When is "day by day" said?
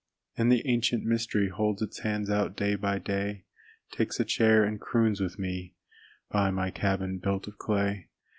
2.57-3.45